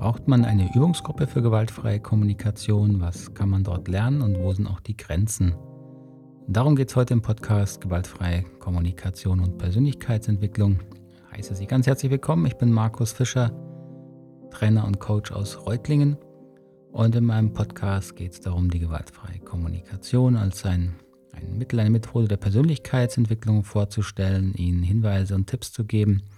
Braucht 0.00 0.28
man 0.28 0.46
eine 0.46 0.74
Übungsgruppe 0.74 1.26
für 1.26 1.42
gewaltfreie 1.42 2.00
Kommunikation? 2.00 3.02
Was 3.02 3.34
kann 3.34 3.50
man 3.50 3.64
dort 3.64 3.86
lernen 3.86 4.22
und 4.22 4.38
wo 4.38 4.50
sind 4.50 4.66
auch 4.66 4.80
die 4.80 4.96
Grenzen? 4.96 5.54
Darum 6.48 6.74
geht 6.74 6.88
es 6.88 6.96
heute 6.96 7.12
im 7.12 7.20
Podcast 7.20 7.82
Gewaltfreie 7.82 8.44
Kommunikation 8.60 9.40
und 9.40 9.58
Persönlichkeitsentwicklung. 9.58 10.80
Ich 11.32 11.36
heiße 11.36 11.54
Sie 11.54 11.66
ganz 11.66 11.86
herzlich 11.86 12.10
willkommen. 12.10 12.46
Ich 12.46 12.56
bin 12.56 12.72
Markus 12.72 13.12
Fischer, 13.12 13.52
Trainer 14.50 14.86
und 14.86 15.00
Coach 15.00 15.32
aus 15.32 15.66
Reutlingen. 15.66 16.16
Und 16.92 17.14
in 17.14 17.26
meinem 17.26 17.52
Podcast 17.52 18.16
geht 18.16 18.32
es 18.32 18.40
darum, 18.40 18.70
die 18.70 18.78
gewaltfreie 18.78 19.40
Kommunikation 19.40 20.36
als 20.36 20.64
ein, 20.64 20.94
ein 21.32 21.58
Mittel, 21.58 21.78
eine 21.78 21.90
Methode 21.90 22.26
der 22.26 22.38
Persönlichkeitsentwicklung 22.38 23.64
vorzustellen, 23.64 24.54
Ihnen 24.54 24.82
Hinweise 24.82 25.34
und 25.34 25.46
Tipps 25.46 25.72
zu 25.72 25.84
geben– 25.84 26.22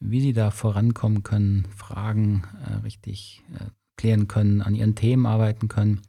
wie 0.00 0.20
sie 0.20 0.32
da 0.32 0.50
vorankommen 0.50 1.22
können, 1.22 1.66
Fragen 1.76 2.44
äh, 2.64 2.74
richtig 2.74 3.42
äh, 3.54 3.70
klären 3.96 4.28
können, 4.28 4.62
an 4.62 4.74
ihren 4.74 4.94
Themen 4.94 5.26
arbeiten 5.26 5.68
können, 5.68 6.02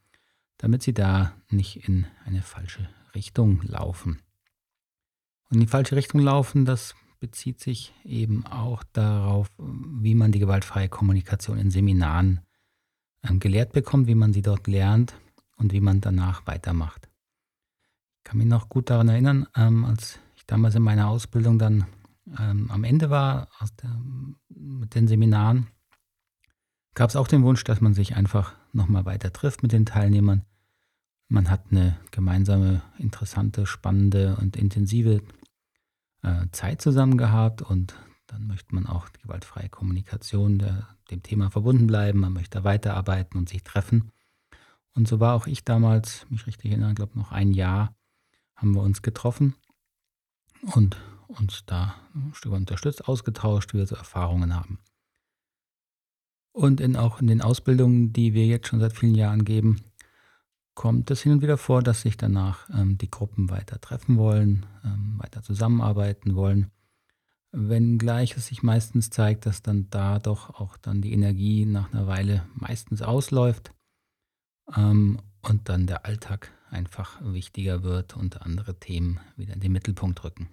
damit 0.58 0.84
sie 0.84 0.94
da 0.94 1.34
nicht 1.50 1.88
in 1.88 2.05
eine 2.26 2.42
falsche 2.42 2.90
Richtung 3.16 3.62
laufen. 3.64 4.20
Und 5.50 5.55
in 5.55 5.59
die 5.62 5.68
falsche 5.68 5.95
Richtung 5.95 6.20
laufen, 6.20 6.66
das 6.66 6.95
bezieht 7.20 7.59
sich 7.59 7.94
eben 8.04 8.45
auch 8.45 8.84
darauf, 8.94 9.50
wie 9.58 10.16
man 10.16 10.31
die 10.31 10.40
gewaltfreie 10.40 10.90
Kommunikation 10.90 11.58
in 11.58 11.72
Seminaren 11.72 12.42
ähm, 13.23 13.40
gelehrt 13.40 13.72
bekommt, 13.72 14.08
wie 14.08 14.16
man 14.16 14.34
sie 14.34 14.42
dort 14.42 14.67
lernt 14.67 15.16
und 15.56 15.73
wie 15.73 15.81
man 15.81 16.02
danach 16.02 16.45
weitermacht. 16.45 17.09
Ich 18.17 18.23
kann 18.23 18.38
mich 18.38 18.48
noch 18.48 18.70
gut 18.70 18.90
daran 18.90 19.09
erinnern, 19.09 19.48
ähm, 19.56 19.86
als 19.86 20.20
ich 20.36 20.45
damals 20.45 20.76
in 20.76 20.84
meiner 20.84 21.08
Ausbildung 21.08 21.58
dann 21.58 21.86
ähm, 22.40 22.70
am 22.72 22.84
Ende 22.84 23.09
war 23.09 23.49
der, 23.81 23.99
mit 24.49 24.95
den 24.95 25.08
Seminaren, 25.08 25.67
gab 26.94 27.09
es 27.09 27.16
auch 27.16 27.28
den 27.28 27.44
Wunsch, 27.44 27.64
dass 27.64 27.81
man 27.81 27.94
sich 27.94 28.16
einfach 28.16 28.53
nochmal 28.73 29.06
weiter 29.06 29.31
trifft 29.31 29.64
mit 29.64 29.72
den 29.72 29.86
Teilnehmern. 29.86 30.44
Man 31.30 31.50
hat 31.50 31.66
eine 31.72 31.97
gemeinsame, 32.11 32.81
interessante, 32.97 33.66
spannende 33.66 34.38
und 34.38 34.56
intensive 34.56 35.22
äh, 36.23 36.45
Zeit 36.52 36.81
zusammen 36.81 37.17
gehabt 37.17 37.61
und 37.61 37.95
dann 38.28 38.47
möchte 38.47 38.75
man 38.75 38.88
auch 38.88 39.09
die 39.09 39.22
gewaltfreie 39.22 39.69
Kommunikation 39.69 40.59
der, 40.59 40.88
dem 41.12 41.23
Thema 41.23 41.50
verbunden 41.50 41.88
bleiben. 41.88 42.19
Man 42.19 42.34
möchte 42.34 42.64
weiterarbeiten 42.64 43.38
und 43.38 43.47
sich 43.47 43.64
treffen. 43.64 44.12
Und 44.94 45.08
so 45.08 45.19
war 45.19 45.36
auch 45.36 45.47
ich 45.47 45.64
damals, 45.64 46.25
mich 46.30 46.47
richtig 46.47 46.72
erinnern, 46.72 46.95
glaube 46.95 47.17
noch 47.17 47.31
ein 47.31 47.53
Jahr 47.53 47.95
haben 48.56 48.73
wir 48.73 48.81
uns 48.81 49.03
getroffen 49.03 49.53
und 50.73 50.97
uns 51.28 51.66
da 51.66 51.95
ein 52.16 52.33
Stück 52.33 52.52
weit 52.52 52.59
unterstützt, 52.61 53.08
ausgetauscht, 53.08 53.73
wir 53.73 53.86
so 53.86 53.95
Erfahrungen 53.95 54.56
haben. 54.56 54.80
Und 56.52 56.81
in, 56.81 56.95
auch 56.95 57.22
in 57.22 57.28
den 57.28 57.42
Ausbildungen, 57.42 58.14
die 58.14 58.34
wir 58.34 58.45
jetzt 58.45 58.67
schon 58.67 58.80
seit 58.80 58.94
vielen 58.94 59.16
Jahren 59.16 59.45
geben, 59.45 59.84
kommt 60.73 61.11
es 61.11 61.22
hin 61.22 61.34
und 61.34 61.42
wieder 61.42 61.58
vor, 61.58 61.84
dass 61.84 62.02
sich 62.02 62.17
danach 62.17 62.69
ähm, 62.69 62.97
die 62.97 63.11
Gruppen 63.11 63.50
weiter 63.50 63.80
treffen 63.81 64.17
wollen, 64.17 64.66
ähm, 64.84 65.16
weiter 65.17 65.44
zusammenarbeiten 65.44 66.36
wollen. 66.36 66.72
Wenngleich 67.52 68.36
es 68.38 68.47
sich 68.47 68.64
meistens 68.64 69.09
zeigt, 69.09 69.45
dass 69.45 69.62
dann 69.62 69.89
da 69.89 70.19
doch 70.19 70.59
auch 70.59 70.78
dann 70.78 71.02
die 71.02 71.14
Energie 71.14 71.66
nach 71.66 71.91
einer 71.91 72.08
Weile 72.08 72.45
meistens 72.53 73.02
ausläuft 73.02 73.72
ähm, 74.75 75.19
und 75.41 75.69
dann 75.69 75.88
der 75.88 76.06
Alltag 76.06 76.52
einfach 76.69 77.19
wichtiger 77.23 77.84
wird 77.84 78.16
und 78.16 78.41
andere 78.41 78.80
Themen 78.80 79.19
wieder 79.36 79.53
in 79.53 79.59
den 79.59 79.72
Mittelpunkt 79.72 80.23
rücken. 80.23 80.50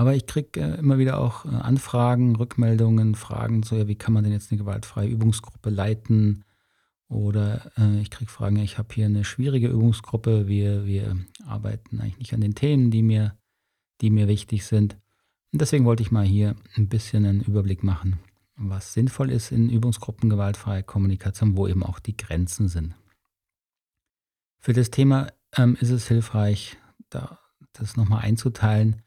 Aber 0.00 0.14
ich 0.14 0.24
kriege 0.24 0.58
äh, 0.62 0.78
immer 0.78 0.96
wieder 0.96 1.18
auch 1.18 1.44
äh, 1.44 1.48
Anfragen, 1.48 2.34
Rückmeldungen, 2.34 3.14
Fragen 3.14 3.62
so, 3.62 3.76
ja, 3.76 3.86
wie 3.86 3.96
kann 3.96 4.14
man 4.14 4.24
denn 4.24 4.32
jetzt 4.32 4.50
eine 4.50 4.58
gewaltfreie 4.58 5.10
Übungsgruppe 5.10 5.68
leiten? 5.68 6.42
Oder 7.08 7.70
äh, 7.76 8.00
ich 8.00 8.08
kriege 8.08 8.30
Fragen, 8.30 8.56
ich 8.60 8.78
habe 8.78 8.94
hier 8.94 9.04
eine 9.04 9.24
schwierige 9.24 9.68
Übungsgruppe, 9.68 10.48
wir, 10.48 10.86
wir 10.86 11.18
arbeiten 11.44 12.00
eigentlich 12.00 12.16
nicht 12.16 12.32
an 12.32 12.40
den 12.40 12.54
Themen, 12.54 12.90
die 12.90 13.02
mir, 13.02 13.36
die 14.00 14.08
mir 14.08 14.26
wichtig 14.26 14.64
sind. 14.64 14.96
Und 15.52 15.60
deswegen 15.60 15.84
wollte 15.84 16.02
ich 16.02 16.10
mal 16.10 16.24
hier 16.24 16.56
ein 16.78 16.88
bisschen 16.88 17.26
einen 17.26 17.42
Überblick 17.42 17.84
machen, 17.84 18.20
was 18.56 18.94
sinnvoll 18.94 19.30
ist 19.30 19.52
in 19.52 19.68
Übungsgruppen 19.68 20.30
gewaltfreie 20.30 20.82
Kommunikation, 20.82 21.58
wo 21.58 21.68
eben 21.68 21.82
auch 21.82 21.98
die 21.98 22.16
Grenzen 22.16 22.68
sind. 22.68 22.94
Für 24.60 24.72
das 24.72 24.90
Thema 24.90 25.26
ähm, 25.58 25.76
ist 25.78 25.90
es 25.90 26.08
hilfreich, 26.08 26.78
da, 27.10 27.38
das 27.74 27.98
nochmal 27.98 28.22
einzuteilen 28.22 29.02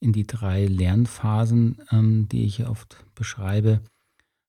in 0.00 0.12
die 0.12 0.26
drei 0.26 0.66
Lernphasen, 0.66 1.78
ähm, 1.92 2.28
die 2.28 2.44
ich 2.44 2.66
oft 2.66 3.04
beschreibe, 3.14 3.80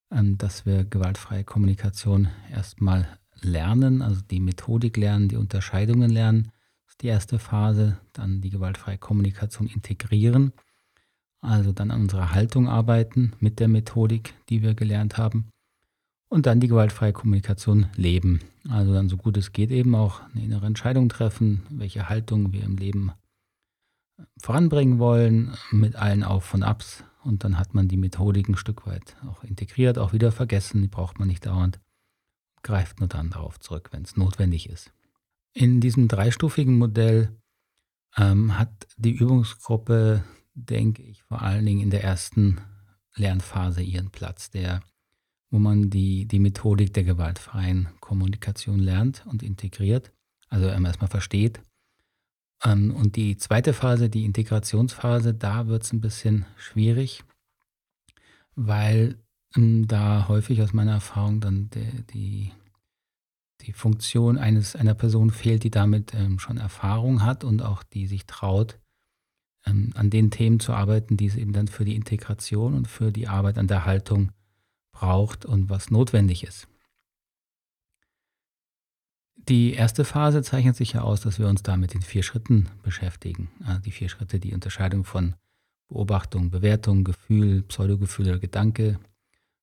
ähm, 0.09 0.37
dass 0.37 0.65
wir 0.65 0.85
gewaltfreie 0.85 1.43
Kommunikation 1.43 2.29
erstmal 2.51 3.07
lernen, 3.41 4.01
also 4.01 4.21
die 4.21 4.39
Methodik 4.39 4.97
lernen, 4.97 5.27
die 5.27 5.35
Unterscheidungen 5.35 6.09
lernen. 6.09 6.51
Das 6.85 6.93
ist 6.93 7.01
die 7.01 7.07
erste 7.07 7.39
Phase. 7.39 7.97
Dann 8.13 8.41
die 8.41 8.49
gewaltfreie 8.49 8.97
Kommunikation 8.97 9.67
integrieren, 9.67 10.53
also 11.41 11.71
dann 11.71 11.91
an 11.91 12.01
unserer 12.01 12.31
Haltung 12.31 12.67
arbeiten 12.69 13.33
mit 13.39 13.59
der 13.59 13.67
Methodik, 13.67 14.35
die 14.49 14.61
wir 14.61 14.73
gelernt 14.73 15.17
haben. 15.17 15.49
Und 16.29 16.45
dann 16.45 16.61
die 16.61 16.67
gewaltfreie 16.67 17.11
Kommunikation 17.11 17.87
leben. 17.95 18.39
Also 18.69 18.93
dann 18.93 19.09
so 19.09 19.17
gut 19.17 19.35
es 19.35 19.51
geht 19.51 19.71
eben 19.71 19.95
auch 19.95 20.21
eine 20.33 20.43
innere 20.43 20.65
Entscheidung 20.65 21.09
treffen, 21.09 21.63
welche 21.69 22.07
Haltung 22.07 22.53
wir 22.53 22.63
im 22.63 22.77
Leben 22.77 23.11
voranbringen 24.39 24.99
wollen, 24.99 25.55
mit 25.71 25.95
allen 25.95 26.23
Auf 26.23 26.53
und 26.53 26.63
Abs. 26.63 27.03
Und 27.23 27.43
dann 27.43 27.59
hat 27.59 27.73
man 27.73 27.87
die 27.87 27.97
Methodik 27.97 28.49
ein 28.49 28.57
Stück 28.57 28.87
weit 28.87 29.15
auch 29.27 29.43
integriert, 29.43 29.97
auch 29.97 30.13
wieder 30.13 30.31
vergessen, 30.31 30.81
die 30.81 30.87
braucht 30.87 31.19
man 31.19 31.27
nicht 31.27 31.45
dauernd, 31.45 31.79
greift 32.63 32.99
nur 32.99 33.09
dann 33.09 33.29
darauf 33.29 33.59
zurück, 33.59 33.89
wenn 33.91 34.03
es 34.03 34.17
notwendig 34.17 34.69
ist. 34.69 34.91
In 35.53 35.81
diesem 35.81 36.07
dreistufigen 36.07 36.77
Modell 36.77 37.37
ähm, 38.17 38.57
hat 38.57 38.87
die 38.97 39.11
Übungsgruppe, 39.11 40.23
denke 40.53 41.03
ich, 41.03 41.21
vor 41.23 41.41
allen 41.41 41.65
Dingen 41.65 41.81
in 41.81 41.89
der 41.91 42.03
ersten 42.03 42.59
Lernphase 43.15 43.83
ihren 43.83 44.09
Platz, 44.09 44.49
der, 44.49 44.81
wo 45.51 45.59
man 45.59 45.89
die, 45.89 46.25
die 46.25 46.39
Methodik 46.39 46.93
der 46.93 47.03
gewaltfreien 47.03 47.89
Kommunikation 47.99 48.79
lernt 48.79 49.25
und 49.27 49.43
integriert, 49.43 50.11
also 50.49 50.67
erstmal 50.67 51.09
versteht 51.09 51.61
und 52.63 53.15
die 53.15 53.37
zweite 53.37 53.73
Phase, 53.73 54.09
die 54.09 54.25
Integrationsphase, 54.25 55.33
da 55.33 55.67
wird 55.67 55.83
es 55.83 55.93
ein 55.93 56.01
bisschen 56.01 56.45
schwierig, 56.57 57.23
weil 58.55 59.17
ähm, 59.55 59.87
da 59.87 60.27
häufig 60.27 60.61
aus 60.61 60.73
meiner 60.73 60.93
Erfahrung 60.93 61.39
dann 61.41 61.69
die, 61.71 62.03
die, 62.13 62.51
die 63.61 63.73
Funktion 63.73 64.37
eines, 64.37 64.75
einer 64.75 64.93
Person 64.93 65.31
fehlt, 65.31 65.63
die 65.63 65.71
damit 65.71 66.13
ähm, 66.13 66.39
schon 66.39 66.57
Erfahrung 66.57 67.23
hat 67.23 67.43
und 67.43 67.61
auch 67.61 67.83
die 67.83 68.07
sich 68.07 68.25
traut, 68.25 68.79
ähm, 69.65 69.91
an 69.95 70.09
den 70.09 70.31
Themen 70.31 70.59
zu 70.59 70.73
arbeiten, 70.73 71.17
die 71.17 71.27
es 71.27 71.35
eben 71.35 71.53
dann 71.53 71.67
für 71.67 71.85
die 71.85 71.95
Integration 71.95 72.75
und 72.75 72.87
für 72.87 73.11
die 73.11 73.27
Arbeit 73.27 73.57
an 73.57 73.67
der 73.67 73.85
Haltung 73.85 74.31
braucht 74.91 75.45
und 75.45 75.69
was 75.69 75.89
notwendig 75.89 76.43
ist. 76.43 76.67
Die 79.47 79.73
erste 79.73 80.05
Phase 80.05 80.43
zeichnet 80.43 80.75
sich 80.75 80.93
ja 80.93 81.01
aus, 81.01 81.21
dass 81.21 81.39
wir 81.39 81.47
uns 81.47 81.63
da 81.63 81.75
mit 81.75 81.93
den 81.93 82.01
vier 82.01 82.23
Schritten 82.23 82.69
beschäftigen. 82.83 83.49
Also 83.65 83.81
die 83.81 83.91
vier 83.91 84.09
Schritte, 84.09 84.39
die 84.39 84.53
Unterscheidung 84.53 85.03
von 85.03 85.35
Beobachtung, 85.89 86.51
Bewertung, 86.51 87.03
Gefühl, 87.03 87.63
Pseudogefühl 87.63 88.27
oder 88.27 88.39
Gedanke, 88.39 88.99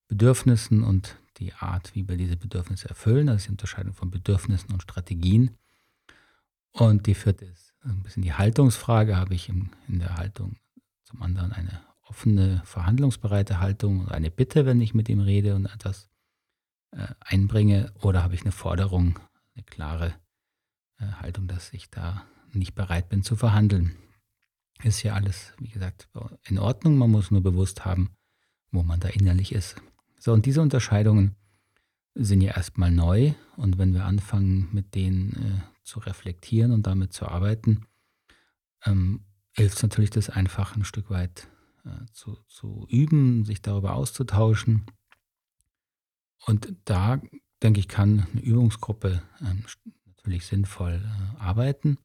Bedürfnissen 0.08 0.82
und 0.82 1.16
die 1.38 1.54
Art, 1.54 1.94
wie 1.94 2.08
wir 2.08 2.16
diese 2.16 2.36
Bedürfnisse 2.36 2.88
erfüllen. 2.88 3.28
Das 3.28 3.36
ist 3.36 3.46
die 3.46 3.52
Unterscheidung 3.52 3.94
von 3.94 4.10
Bedürfnissen 4.10 4.72
und 4.72 4.82
Strategien. 4.82 5.56
Und 6.72 7.06
die 7.06 7.14
vierte 7.14 7.44
ist 7.44 7.74
ein 7.84 8.02
bisschen 8.02 8.22
die 8.22 8.34
Haltungsfrage. 8.34 9.16
Habe 9.16 9.34
ich 9.34 9.48
in, 9.48 9.70
der 9.88 10.16
Haltung 10.16 10.56
zum 11.04 11.22
anderen 11.22 11.52
eine 11.52 11.80
offene, 12.08 12.62
verhandlungsbereite 12.64 13.60
Haltung 13.60 14.02
oder 14.04 14.14
eine 14.14 14.30
Bitte, 14.30 14.66
wenn 14.66 14.80
ich 14.80 14.94
mit 14.94 15.08
ihm 15.08 15.20
rede 15.20 15.54
und 15.54 15.66
etwas 15.66 16.08
äh, 16.90 17.06
einbringe, 17.20 17.92
oder 18.00 18.22
habe 18.22 18.34
ich 18.34 18.42
eine 18.42 18.52
Forderung, 18.52 19.18
eine 19.58 19.64
klare 19.64 20.14
äh, 20.98 21.06
Haltung, 21.20 21.48
dass 21.48 21.72
ich 21.72 21.90
da 21.90 22.24
nicht 22.52 22.74
bereit 22.74 23.08
bin 23.08 23.22
zu 23.22 23.36
verhandeln. 23.36 23.96
Ist 24.82 25.02
ja 25.02 25.14
alles, 25.14 25.52
wie 25.58 25.68
gesagt, 25.68 26.08
in 26.44 26.58
Ordnung. 26.58 26.96
Man 26.96 27.10
muss 27.10 27.30
nur 27.30 27.42
bewusst 27.42 27.84
haben, 27.84 28.10
wo 28.70 28.82
man 28.82 29.00
da 29.00 29.08
innerlich 29.08 29.52
ist. 29.52 29.76
So, 30.18 30.32
und 30.32 30.46
diese 30.46 30.62
Unterscheidungen 30.62 31.34
sind 32.14 32.40
ja 32.40 32.54
erstmal 32.54 32.92
neu. 32.92 33.34
Und 33.56 33.78
wenn 33.78 33.92
wir 33.92 34.04
anfangen, 34.04 34.68
mit 34.72 34.94
denen 34.94 35.32
äh, 35.32 35.60
zu 35.82 35.98
reflektieren 35.98 36.70
und 36.70 36.86
damit 36.86 37.12
zu 37.12 37.26
arbeiten, 37.26 37.86
ähm, 38.84 39.24
hilft 39.52 39.78
es 39.78 39.82
natürlich, 39.82 40.10
das 40.10 40.30
einfach 40.30 40.76
ein 40.76 40.84
Stück 40.84 41.10
weit 41.10 41.48
äh, 41.84 42.06
zu, 42.12 42.36
zu 42.46 42.86
üben, 42.88 43.44
sich 43.44 43.60
darüber 43.62 43.94
auszutauschen. 43.94 44.86
Und 46.46 46.72
da 46.84 47.20
denke 47.62 47.80
ich, 47.80 47.88
kann 47.88 48.26
eine 48.32 48.40
Übungsgruppe 48.40 49.22
ähm, 49.40 49.64
natürlich 50.06 50.46
sinnvoll 50.46 51.02
äh, 51.04 51.40
arbeiten, 51.40 51.98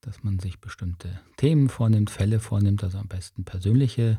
dass 0.00 0.22
man 0.22 0.38
sich 0.38 0.60
bestimmte 0.60 1.20
Themen 1.36 1.68
vornimmt, 1.68 2.10
Fälle 2.10 2.40
vornimmt, 2.40 2.82
also 2.82 2.98
am 2.98 3.08
besten 3.08 3.44
persönliche 3.44 4.18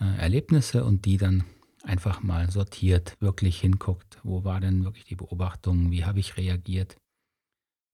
äh, 0.00 0.16
Erlebnisse 0.18 0.84
und 0.84 1.04
die 1.04 1.16
dann 1.16 1.44
einfach 1.82 2.22
mal 2.22 2.50
sortiert, 2.50 3.16
wirklich 3.20 3.60
hinguckt, 3.60 4.20
wo 4.22 4.44
war 4.44 4.60
denn 4.60 4.84
wirklich 4.84 5.04
die 5.04 5.16
Beobachtung, 5.16 5.90
wie 5.90 6.04
habe 6.04 6.20
ich 6.20 6.36
reagiert, 6.36 6.96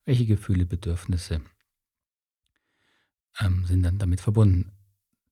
welche 0.04 0.26
Gefühle, 0.26 0.66
Bedürfnisse 0.66 1.40
ähm, 3.40 3.64
sind 3.64 3.82
dann 3.82 3.98
damit 3.98 4.20
verbunden. 4.20 4.72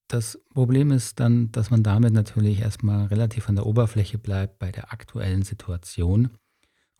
Das 0.08 0.40
Problem 0.54 0.92
ist 0.92 1.18
dann, 1.18 1.50
dass 1.50 1.70
man 1.70 1.82
damit 1.82 2.12
natürlich 2.12 2.60
erstmal 2.60 3.06
relativ 3.06 3.48
an 3.48 3.56
der 3.56 3.66
Oberfläche 3.66 4.18
bleibt 4.18 4.58
bei 4.58 4.70
der 4.70 4.92
aktuellen 4.92 5.42
Situation 5.42 6.30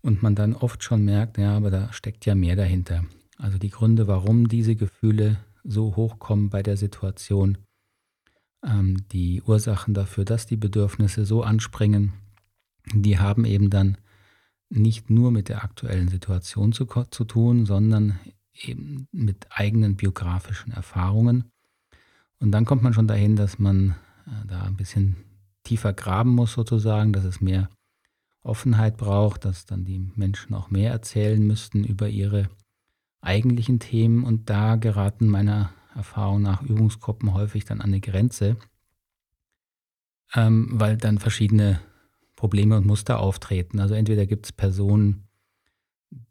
und 0.03 0.23
man 0.23 0.35
dann 0.35 0.55
oft 0.55 0.83
schon 0.83 1.05
merkt, 1.05 1.39
ja, 1.39 1.57
aber 1.57 1.71
da 1.71 1.93
steckt 1.93 2.27
ja 2.27 2.35
mehr 2.35 2.57
dahinter. 2.57 3.05
Also 3.39 3.59
die 3.59 3.71
Gründe, 3.71 4.07
warum 4.07 4.49
diese 4.49 4.77
Gefühle 4.77 5.39
so 5.65 5.97
hochkommen 5.97 6.49
bei 6.49 6.63
der 6.63 6.77
Situation, 6.77 7.59
ähm, 8.65 9.09
die 9.13 9.43
Ursachen 9.43 9.95
dafür, 9.95 10.25
dass 10.25 10.47
die 10.47 10.57
Bedürfnisse 10.57 11.25
so 11.25 11.43
anspringen, 11.43 12.13
die 12.95 13.19
haben 13.19 13.45
eben 13.45 13.71
dann 13.71 13.99
nicht 14.69 15.11
nur 15.11 15.31
mit 15.31 15.49
der 15.49 15.65
aktuellen 15.65 16.09
Situation 16.09 16.73
zu, 16.73 16.87
zu 16.87 17.25
tun, 17.25 17.67
sondern 17.67 18.19
eben 18.55 19.09
mit 19.13 19.47
eigenen 19.51 19.97
biografischen 19.97 20.73
Erfahrungen 20.73 21.45
und 22.39 22.53
dann 22.53 22.65
kommt 22.65 22.83
man 22.83 22.93
schon 22.93 23.09
dahin, 23.09 23.37
dass 23.37 23.59
man 23.59 23.97
äh, 24.27 24.47
da 24.47 24.63
ein 24.63 24.77
bisschen 24.77 25.17
tiefer 25.65 25.93
graben 25.93 26.31
muss 26.31 26.53
sozusagen, 26.53 27.13
dass 27.13 27.25
es 27.25 27.41
mehr 27.41 27.71
Offenheit 28.47 28.97
braucht, 28.97 29.45
dass 29.45 29.67
dann 29.67 29.85
die 29.85 30.11
Menschen 30.15 30.55
auch 30.55 30.71
mehr 30.71 30.91
erzählen 30.91 31.45
müssten 31.45 31.85
über 31.85 32.09
ihre 32.09 32.49
eigentlichen 33.21 33.81
Themen. 33.81 34.25
Und 34.25 34.49
da 34.51 34.77
geraten 34.77 35.27
meiner 35.27 35.73
Erfahrung 35.95 36.43
nach 36.43 36.63
Übungsgruppen 36.63 37.35
häufig 37.35 37.65
dann 37.65 37.81
an 37.81 37.91
eine 37.91 38.01
Grenze, 38.01 38.57
ähm, 40.35 40.69
weil 40.73 40.97
dann 40.97 41.19
verschiedene 41.19 41.81
Probleme 42.37 42.77
und 42.77 42.87
Muster 42.87 43.19
auftreten. 43.19 43.81
Also 43.81 43.95
entweder 43.95 44.27
gibt 44.27 44.47
es 44.47 44.53
Personen, 44.53 45.27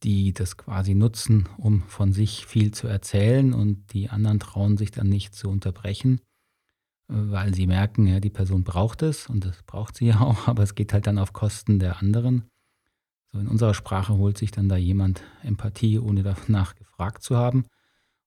die 0.03 0.33
das 0.33 0.57
quasi 0.57 0.95
nutzen, 0.95 1.49
um 1.57 1.83
von 1.83 2.13
sich 2.13 2.45
viel 2.45 2.71
zu 2.71 2.87
erzählen 2.87 3.53
und 3.53 3.93
die 3.93 4.09
anderen 4.09 4.39
trauen 4.39 4.77
sich 4.77 4.91
dann 4.91 5.09
nicht 5.09 5.35
zu 5.35 5.49
unterbrechen, 5.49 6.21
weil 7.07 7.53
sie 7.53 7.67
merken, 7.67 8.07
ja, 8.07 8.19
die 8.19 8.29
Person 8.29 8.63
braucht 8.63 9.01
es 9.01 9.27
und 9.27 9.45
das 9.45 9.63
braucht 9.63 9.97
sie 9.97 10.05
ja 10.09 10.21
auch, 10.21 10.47
aber 10.47 10.63
es 10.63 10.75
geht 10.75 10.93
halt 10.93 11.07
dann 11.07 11.19
auf 11.19 11.33
Kosten 11.33 11.79
der 11.79 11.99
anderen. 12.01 12.45
So 13.31 13.39
in 13.39 13.47
unserer 13.47 13.73
Sprache 13.73 14.15
holt 14.15 14.37
sich 14.37 14.51
dann 14.51 14.69
da 14.69 14.77
jemand 14.77 15.21
Empathie, 15.43 15.99
ohne 15.99 16.23
danach 16.23 16.75
gefragt 16.75 17.23
zu 17.23 17.35
haben. 17.35 17.65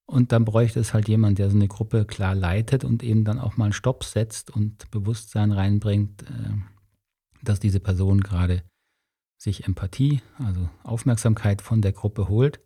Und 0.07 0.33
dann 0.33 0.47
bräuchte 0.47 0.81
es 0.81 0.95
halt 0.95 1.07
jemand, 1.09 1.39
der 1.39 1.51
so 1.51 1.57
eine 1.57 1.69
Gruppe 1.69 2.07
klar 2.07 2.35
leitet 2.35 2.83
und 2.83 3.03
eben 3.03 3.25
dann 3.25 3.39
auch 3.39 3.59
mal 3.59 3.67
einen 3.67 3.73
Stopp 3.75 4.05
setzt 4.05 4.51
und 4.51 4.91
Bewusstsein 4.91 5.53
reinbringt, 5.53 6.23
äh, 6.23 6.53
dass 7.43 7.61
diese 7.61 7.81
Person 7.81 8.23
gerade 8.23 8.63
sich 9.37 9.65
Empathie, 9.67 10.23
also 10.39 10.69
Aufmerksamkeit 10.83 11.63
von 11.63 11.83
der 11.83 11.93
Gruppe 11.93 12.29
holt, 12.29 12.61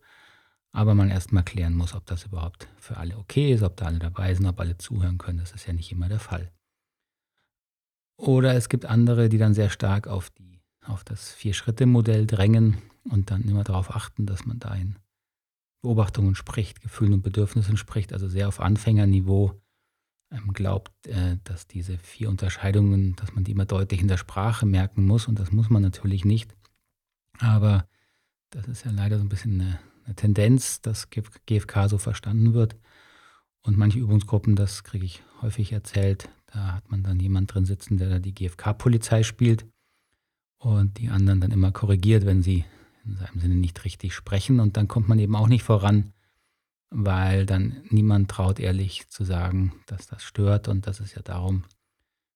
aber 0.72 0.94
man 0.94 1.10
erstmal 1.10 1.44
klären 1.44 1.74
muss, 1.74 1.94
ob 1.94 2.06
das 2.06 2.24
überhaupt 2.24 2.68
für 2.78 2.96
alle 2.96 3.18
okay 3.18 3.52
ist, 3.52 3.62
ob 3.62 3.76
da 3.76 3.86
alle 3.86 3.98
dabei 3.98 4.34
sind, 4.34 4.46
ob 4.46 4.58
alle 4.58 4.78
zuhören 4.78 5.18
können. 5.18 5.38
Das 5.38 5.52
ist 5.52 5.66
ja 5.66 5.72
nicht 5.72 5.92
immer 5.92 6.08
der 6.08 6.20
Fall. 6.20 6.50
Oder 8.16 8.54
es 8.54 8.68
gibt 8.68 8.86
andere, 8.86 9.28
die 9.28 9.38
dann 9.38 9.54
sehr 9.54 9.70
stark 9.70 10.06
auf, 10.06 10.30
die, 10.30 10.60
auf 10.84 11.04
das 11.04 11.32
Vier-Schritte-Modell 11.32 12.26
drängen 12.26 12.78
und 13.04 13.30
dann 13.30 13.42
immer 13.42 13.64
darauf 13.64 13.94
achten, 13.94 14.26
dass 14.26 14.46
man 14.46 14.58
da 14.58 14.74
in 14.74 14.96
Beobachtungen 15.82 16.34
spricht, 16.34 16.80
Gefühlen 16.80 17.14
und 17.14 17.22
Bedürfnissen 17.22 17.76
spricht, 17.76 18.12
also 18.12 18.28
sehr 18.28 18.48
auf 18.48 18.60
Anfängerniveau 18.60 19.60
ähm, 20.30 20.52
glaubt, 20.52 21.06
äh, 21.08 21.38
dass 21.44 21.66
diese 21.66 21.98
vier 21.98 22.28
Unterscheidungen, 22.28 23.16
dass 23.16 23.34
man 23.34 23.44
die 23.44 23.50
immer 23.50 23.66
deutlich 23.66 24.00
in 24.00 24.08
der 24.08 24.16
Sprache 24.16 24.64
merken 24.64 25.04
muss 25.04 25.26
und 25.26 25.38
das 25.38 25.52
muss 25.52 25.68
man 25.68 25.82
natürlich 25.82 26.24
nicht. 26.24 26.56
Aber 27.38 27.88
das 28.50 28.68
ist 28.68 28.84
ja 28.84 28.92
leider 28.92 29.18
so 29.18 29.24
ein 29.24 29.28
bisschen 29.28 29.60
eine, 29.60 29.80
eine 30.04 30.14
Tendenz, 30.14 30.80
dass 30.80 31.08
GFK 31.10 31.88
so 31.88 31.98
verstanden 31.98 32.54
wird. 32.54 32.76
Und 33.62 33.78
manche 33.78 33.98
Übungsgruppen, 33.98 34.56
das 34.56 34.82
kriege 34.82 35.04
ich 35.04 35.22
häufig 35.40 35.72
erzählt, 35.72 36.28
da 36.52 36.74
hat 36.74 36.90
man 36.90 37.02
dann 37.02 37.20
jemand 37.20 37.54
drin 37.54 37.64
sitzen, 37.64 37.96
der 37.96 38.10
da 38.10 38.18
die 38.18 38.34
GFK-Polizei 38.34 39.22
spielt 39.22 39.66
und 40.58 40.98
die 40.98 41.08
anderen 41.08 41.40
dann 41.40 41.50
immer 41.50 41.72
korrigiert, 41.72 42.26
wenn 42.26 42.42
sie 42.42 42.64
in 43.04 43.16
seinem 43.16 43.40
Sinne 43.40 43.54
nicht 43.56 43.84
richtig 43.84 44.14
sprechen. 44.14 44.60
Und 44.60 44.76
dann 44.76 44.88
kommt 44.88 45.08
man 45.08 45.18
eben 45.18 45.36
auch 45.36 45.48
nicht 45.48 45.62
voran, 45.62 46.12
weil 46.90 47.46
dann 47.46 47.82
niemand 47.88 48.30
traut 48.30 48.60
ehrlich 48.60 49.08
zu 49.08 49.24
sagen, 49.24 49.72
dass 49.86 50.06
das 50.06 50.22
stört 50.22 50.68
und 50.68 50.86
dass 50.86 51.00
es 51.00 51.14
ja 51.14 51.22
darum 51.22 51.64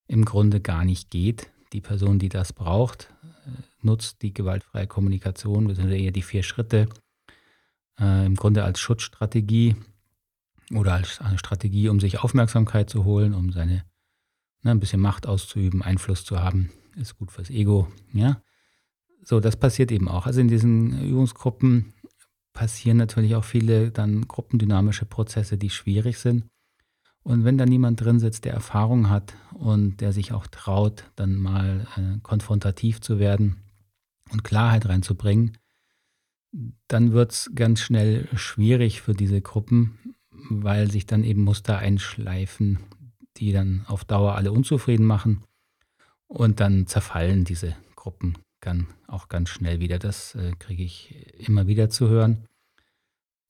im 0.07 0.25
Grunde 0.25 0.61
gar 0.61 0.83
nicht 0.83 1.09
geht. 1.09 1.49
Die 1.73 1.81
Person, 1.81 2.19
die 2.19 2.29
das 2.29 2.53
braucht, 2.53 3.13
nutzt 3.81 4.21
die 4.21 4.33
gewaltfreie 4.33 4.87
Kommunikation, 4.87 5.67
beziehungsweise 5.67 6.01
eher 6.01 6.11
die 6.11 6.21
vier 6.21 6.43
Schritte, 6.43 6.87
äh, 7.99 8.25
im 8.25 8.35
Grunde 8.35 8.63
als 8.63 8.79
Schutzstrategie 8.79 9.75
oder 10.73 10.93
als 10.93 11.21
eine 11.21 11.37
Strategie, 11.37 11.89
um 11.89 11.99
sich 11.99 12.19
Aufmerksamkeit 12.19 12.89
zu 12.89 13.05
holen, 13.05 13.33
um 13.33 13.51
seine 13.51 13.83
ne, 14.63 14.71
ein 14.71 14.79
bisschen 14.79 15.01
Macht 15.01 15.27
auszuüben, 15.27 15.81
Einfluss 15.81 16.25
zu 16.25 16.39
haben, 16.39 16.71
ist 16.95 17.17
gut 17.17 17.31
fürs 17.31 17.49
Ego. 17.49 17.87
Ja, 18.13 18.41
so 19.23 19.39
das 19.39 19.55
passiert 19.55 19.91
eben 19.91 20.07
auch. 20.07 20.25
Also 20.25 20.41
in 20.41 20.47
diesen 20.47 21.01
Übungsgruppen 21.01 21.93
passieren 22.53 22.97
natürlich 22.97 23.35
auch 23.35 23.43
viele 23.43 23.91
dann 23.91 24.27
gruppendynamische 24.27 25.05
Prozesse, 25.05 25.57
die 25.57 25.69
schwierig 25.69 26.17
sind. 26.17 26.45
Und 27.23 27.43
wenn 27.43 27.57
da 27.57 27.65
niemand 27.65 27.99
drin 27.99 28.19
sitzt, 28.19 28.45
der 28.45 28.53
Erfahrung 28.53 29.09
hat 29.09 29.35
und 29.53 29.99
der 29.99 30.13
sich 30.13 30.31
auch 30.31 30.47
traut, 30.47 31.03
dann 31.17 31.35
mal 31.35 31.85
äh, 31.97 32.19
konfrontativ 32.23 33.01
zu 33.01 33.19
werden 33.19 33.57
und 34.31 34.45
Klarheit 34.45 34.87
reinzubringen, 34.87 35.57
dann 36.87 37.11
wird 37.11 37.31
es 37.31 37.51
ganz 37.53 37.81
schnell 37.81 38.27
schwierig 38.35 39.01
für 39.01 39.13
diese 39.13 39.41
Gruppen, 39.41 40.15
weil 40.49 40.89
sich 40.89 41.05
dann 41.05 41.23
eben 41.23 41.43
Muster 41.43 41.77
einschleifen, 41.77 42.79
die 43.37 43.51
dann 43.51 43.85
auf 43.87 44.05
Dauer 44.05 44.35
alle 44.35 44.51
unzufrieden 44.51 45.05
machen. 45.05 45.43
Und 46.27 46.59
dann 46.59 46.87
zerfallen 46.87 47.45
diese 47.45 47.75
Gruppen 47.95 48.37
dann 48.61 48.87
auch 49.07 49.29
ganz 49.29 49.49
schnell 49.49 49.79
wieder. 49.79 49.99
Das 49.99 50.35
äh, 50.35 50.53
kriege 50.59 50.83
ich 50.83 51.15
immer 51.37 51.67
wieder 51.67 51.89
zu 51.89 52.09
hören. 52.09 52.45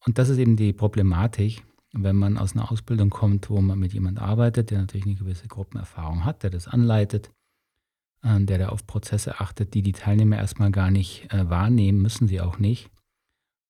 Und 0.05 0.17
das 0.17 0.29
ist 0.29 0.37
eben 0.37 0.55
die 0.55 0.73
Problematik, 0.73 1.63
wenn 1.93 2.15
man 2.15 2.37
aus 2.37 2.53
einer 2.53 2.71
Ausbildung 2.71 3.09
kommt, 3.09 3.49
wo 3.49 3.59
man 3.61 3.79
mit 3.79 3.93
jemand 3.93 4.19
arbeitet, 4.19 4.69
der 4.69 4.79
natürlich 4.79 5.05
eine 5.05 5.15
gewisse 5.15 5.47
Gruppenerfahrung 5.47 6.23
hat, 6.23 6.43
der 6.43 6.49
das 6.49 6.67
anleitet, 6.67 7.31
äh, 8.21 8.39
der 8.41 8.57
da 8.57 8.69
auf 8.69 8.85
Prozesse 8.85 9.39
achtet, 9.39 9.73
die 9.73 9.81
die 9.81 9.93
Teilnehmer 9.93 10.37
erstmal 10.37 10.71
gar 10.71 10.91
nicht 10.91 11.33
äh, 11.33 11.49
wahrnehmen, 11.49 12.01
müssen 12.01 12.27
sie 12.27 12.41
auch 12.41 12.59
nicht. 12.59 12.91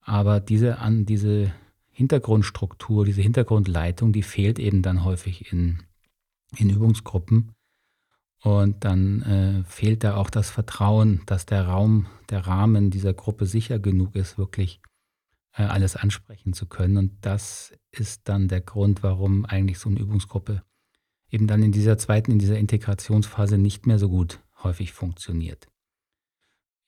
Aber 0.08 0.40
diese, 0.40 0.80
an, 0.80 1.06
diese 1.06 1.54
Hintergrundstruktur, 1.92 3.04
diese 3.04 3.22
Hintergrundleitung, 3.22 4.14
die 4.14 4.24
fehlt 4.24 4.58
eben 4.58 4.82
dann 4.82 5.04
häufig 5.04 5.52
in, 5.52 5.84
in 6.56 6.70
Übungsgruppen. 6.70 7.52
Und 8.42 8.86
dann 8.86 9.22
äh, 9.24 9.64
fehlt 9.66 10.06
da 10.06 10.16
auch 10.16 10.30
das 10.30 10.50
Vertrauen, 10.50 11.24
dass 11.26 11.46
der 11.46 11.68
Raum, 11.68 12.08
der 12.30 12.48
Rahmen 12.48 12.90
dieser 12.90 13.14
Gruppe 13.14 13.46
sicher 13.46 13.80
genug 13.80 14.16
ist, 14.16 14.38
wirklich 14.38 14.80
äh, 15.54 15.64
alles 15.64 15.98
ansprechen 15.98 16.54
zu 16.54 16.68
können. 16.68 16.96
Und 16.96 17.26
das 17.26 17.74
ist 17.92 18.30
dann 18.30 18.48
der 18.48 18.62
Grund, 18.62 19.04
warum 19.04 19.44
eigentlich 19.44 19.80
so 19.80 19.90
eine 19.90 20.00
Übungsgruppe 20.00 20.64
eben 21.30 21.48
dann 21.48 21.64
in 21.64 21.74
dieser 21.74 21.98
zweiten, 21.98 22.32
in 22.32 22.40
dieser 22.40 22.58
Integrationsphase 22.58 23.58
nicht 23.58 23.86
mehr 23.86 24.00
so 24.00 24.08
gut 24.08 24.40
häufig 24.64 24.94
funktioniert. 24.94 25.68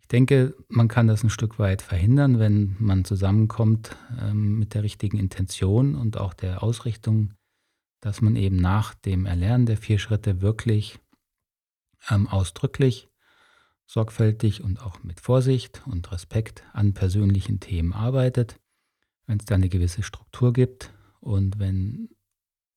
Ich 0.10 0.12
denke, 0.12 0.56
man 0.70 0.88
kann 0.88 1.06
das 1.06 1.24
ein 1.24 1.30
Stück 1.30 1.60
weit 1.60 1.84
verhindern, 1.84 2.39
wenn 2.39 2.75
man 2.80 3.06
zusammenkommt 3.06 3.96
ähm, 4.20 4.58
mit 4.58 4.74
der 4.74 4.82
richtigen 4.82 5.20
Intention 5.20 5.94
und 5.94 6.18
auch 6.18 6.34
der 6.34 6.63
Ausrichtung, 6.63 7.36
dass 8.01 8.20
man 8.20 8.36
eben 8.36 8.56
nach 8.56 8.96
dem 8.96 9.28
Erlernen 9.28 9.68
der 9.68 9.78
vier 9.78 10.00
Schritte 10.00 10.42
wirklich 10.42 10.98
ähm, 12.10 12.28
ausdrücklich 12.28 13.08
sorgfältig 13.86 14.63
und 14.63 14.82
auch 14.82 15.04
mit 15.04 15.20
Vorsicht 15.20 15.84
und 15.86 16.12
Respekt 16.12 16.63
an 16.74 16.96
persönlichen 16.96 17.60
Themen 17.60 17.94
arbeitet, 17.94 18.60
wenn 19.28 19.38
es 19.38 19.46
da 19.46 19.54
eine 19.54 19.70
gewisse 19.70 20.01
Struktur 20.01 20.54
gibt 20.54 20.92
und 21.20 21.60
wenn 21.60 22.10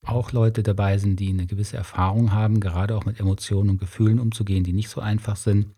auch 0.04 0.32
Leute 0.32 0.62
dabei 0.62 0.98
sind, 0.98 1.18
die 1.18 1.30
eine 1.30 1.46
gewisse 1.46 1.78
Erfahrung 1.78 2.32
haben, 2.32 2.60
gerade 2.60 2.94
auch 2.94 3.06
mit 3.06 3.20
Emotionen 3.20 3.70
und 3.70 3.78
Gefühlen 3.78 4.20
umzugehen, 4.20 4.64
die 4.64 4.74
nicht 4.74 4.90
so 4.90 5.00
einfach 5.00 5.36
sind, 5.36 5.74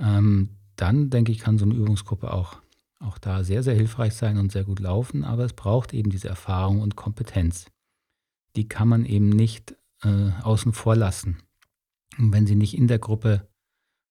ähm, 0.00 0.50
dann 0.76 1.10
denke 1.10 1.32
ich, 1.32 1.40
kann 1.40 1.58
so 1.58 1.64
eine 1.64 1.74
Übungsgruppe 1.74 2.32
auch, 2.32 2.60
auch 3.00 3.18
da 3.18 3.42
sehr, 3.44 3.62
sehr 3.62 3.74
hilfreich 3.74 4.14
sein 4.14 4.38
und 4.38 4.52
sehr 4.52 4.64
gut 4.64 4.80
laufen. 4.80 5.24
Aber 5.24 5.44
es 5.44 5.52
braucht 5.52 5.92
eben 5.92 6.10
diese 6.10 6.28
Erfahrung 6.28 6.80
und 6.80 6.96
Kompetenz. 6.96 7.66
Die 8.56 8.68
kann 8.68 8.88
man 8.88 9.04
eben 9.04 9.28
nicht 9.28 9.76
äh, 10.02 10.30
außen 10.42 10.72
vor 10.72 10.96
lassen. 10.96 11.38
Und 12.18 12.32
wenn 12.32 12.46
sie 12.46 12.54
nicht 12.54 12.76
in 12.76 12.88
der 12.88 12.98
Gruppe 12.98 13.48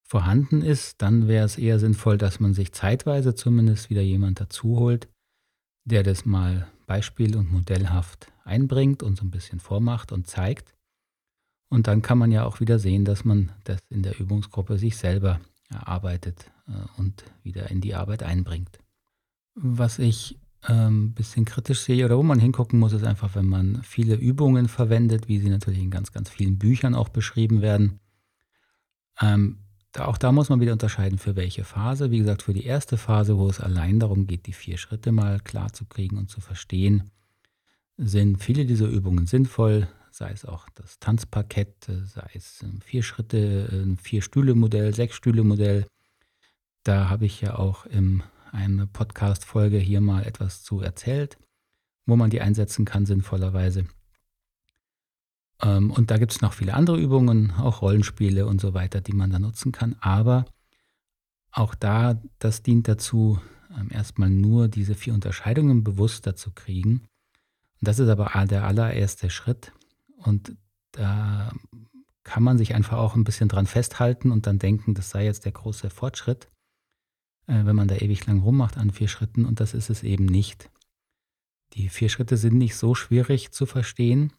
vorhanden 0.03 0.61
ist, 0.61 1.01
dann 1.01 1.27
wäre 1.27 1.45
es 1.45 1.57
eher 1.57 1.79
sinnvoll, 1.79 2.17
dass 2.17 2.39
man 2.39 2.53
sich 2.53 2.71
zeitweise 2.71 3.35
zumindest 3.35 3.89
wieder 3.89 4.01
jemand 4.01 4.39
dazu 4.39 4.79
holt, 4.79 5.09
der 5.83 6.03
das 6.03 6.25
mal 6.25 6.67
beispiel- 6.85 7.35
und 7.35 7.51
modellhaft 7.51 8.31
einbringt 8.43 9.03
und 9.03 9.17
so 9.17 9.25
ein 9.25 9.31
bisschen 9.31 9.59
vormacht 9.59 10.11
und 10.11 10.27
zeigt. 10.27 10.73
Und 11.69 11.87
dann 11.87 12.01
kann 12.01 12.17
man 12.17 12.31
ja 12.31 12.45
auch 12.45 12.61
wieder 12.61 12.79
sehen, 12.79 13.03
dass 13.03 13.25
man 13.25 13.51
das 13.65 13.79
in 13.89 14.03
der 14.03 14.17
Übungsgruppe 14.19 14.77
sich 14.77 14.95
selber 14.95 15.41
erarbeitet 15.69 16.51
äh, 16.67 16.99
und 16.99 17.23
wieder 17.43 17.69
in 17.69 17.81
die 17.81 17.95
Arbeit 17.95 18.23
einbringt. 18.23 18.79
Was 19.55 19.99
ich 19.99 20.39
ein 20.61 20.87
ähm, 20.87 21.13
bisschen 21.13 21.45
kritisch 21.45 21.81
sehe 21.81 22.05
oder 22.05 22.17
wo 22.17 22.23
man 22.23 22.39
hingucken 22.39 22.79
muss, 22.79 22.93
ist 22.93 23.03
einfach, 23.03 23.35
wenn 23.35 23.45
man 23.45 23.81
viele 23.83 24.15
Übungen 24.15 24.67
verwendet, 24.67 25.27
wie 25.27 25.39
sie 25.39 25.49
natürlich 25.49 25.81
in 25.81 25.91
ganz, 25.91 26.11
ganz 26.11 26.29
vielen 26.29 26.57
Büchern 26.57 26.95
auch 26.95 27.09
beschrieben 27.09 27.61
werden. 27.61 27.99
Ähm, 29.21 29.59
da, 29.91 30.05
auch 30.05 30.17
da 30.17 30.31
muss 30.31 30.49
man 30.49 30.59
wieder 30.59 30.73
unterscheiden, 30.73 31.17
für 31.17 31.35
welche 31.35 31.63
Phase. 31.63 32.11
Wie 32.11 32.19
gesagt, 32.19 32.43
für 32.43 32.53
die 32.53 32.65
erste 32.65 32.97
Phase, 32.97 33.37
wo 33.37 33.49
es 33.49 33.59
allein 33.59 33.99
darum 33.99 34.27
geht, 34.27 34.45
die 34.45 34.53
vier 34.53 34.77
Schritte 34.77 35.11
mal 35.11 35.39
klar 35.39 35.73
zu 35.73 35.85
kriegen 35.85 36.17
und 36.17 36.29
zu 36.29 36.41
verstehen, 36.41 37.11
sind 37.97 38.43
viele 38.43 38.65
dieser 38.65 38.87
Übungen 38.87 39.25
sinnvoll, 39.25 39.87
sei 40.17 40.31
es 40.31 40.45
auch 40.45 40.67
das 40.73 40.97
Tanzparkett, 40.97 41.85
sei 41.85 42.29
es 42.33 42.61
ein 42.63 42.81
vier 42.81 43.03
Schritte, 43.03 43.69
ein 43.71 43.97
vier 43.97 44.23
Stühle 44.23 44.55
Modell, 44.55 44.93
sechs 44.93 45.15
Stühle 45.15 45.43
Modell. 45.43 45.85
Da 46.83 47.09
habe 47.09 47.25
ich 47.25 47.39
ja 47.41 47.57
auch 47.57 47.85
im 47.85 48.23
eine 48.51 48.87
Podcast-Folge 48.87 49.77
hier 49.77 50.01
mal 50.01 50.23
etwas 50.23 50.63
zu 50.63 50.81
erzählt, 50.81 51.37
wo 52.07 52.15
man 52.15 52.31
die 52.31 52.41
einsetzen 52.41 52.85
kann, 52.85 53.05
sinnvollerweise. 53.05 53.85
Ähm, 55.61 55.91
und 55.91 56.09
da 56.09 56.17
gibt 56.17 56.31
es 56.31 56.41
noch 56.41 56.53
viele 56.53 56.73
andere 56.73 56.99
Übungen, 56.99 57.51
auch 57.51 57.83
Rollenspiele 57.83 58.47
und 58.47 58.59
so 58.59 58.73
weiter, 58.73 59.01
die 59.01 59.13
man 59.13 59.29
da 59.29 59.37
nutzen 59.37 59.71
kann. 59.71 59.95
Aber 59.99 60.45
auch 61.51 61.75
da, 61.75 62.19
das 62.39 62.63
dient 62.63 62.87
dazu, 62.87 63.39
ähm, 63.77 63.89
erstmal 63.91 64.29
nur 64.29 64.67
diese 64.67 64.95
vier 64.95 65.13
Unterscheidungen 65.13 65.83
bewusster 65.83 66.35
zu 66.35 66.51
kriegen. 66.51 67.01
Und 67.79 67.87
das 67.87 67.99
ist 67.99 68.09
aber 68.09 68.31
der 68.47 68.63
allererste 68.63 69.29
Schritt. 69.29 69.73
Und 70.17 70.55
da 70.91 71.53
kann 72.23 72.43
man 72.43 72.57
sich 72.57 72.75
einfach 72.75 72.97
auch 72.97 73.15
ein 73.15 73.23
bisschen 73.23 73.47
dran 73.47 73.67
festhalten 73.67 74.31
und 74.31 74.47
dann 74.47 74.59
denken, 74.59 74.93
das 74.93 75.09
sei 75.09 75.25
jetzt 75.25 75.45
der 75.45 75.53
große 75.53 75.89
Fortschritt 75.89 76.49
äh, 77.47 77.65
wenn 77.65 77.75
man 77.75 77.87
da 77.87 77.95
ewig 77.95 78.25
lang 78.25 78.39
rummacht 78.39 78.77
an 78.77 78.91
vier 78.91 79.07
Schritten 79.07 79.45
und 79.45 79.59
das 79.59 79.73
ist 79.73 79.89
es 79.89 80.03
eben 80.03 80.25
nicht. 80.25 80.69
Die 81.73 81.89
vier 81.89 82.09
Schritte 82.09 82.37
sind 82.37 82.57
nicht 82.57 82.75
so 82.75 82.95
schwierig 82.95 83.51
zu 83.51 83.65
verstehen. 83.65 84.33